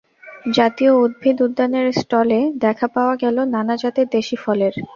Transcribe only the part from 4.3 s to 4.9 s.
ফলের।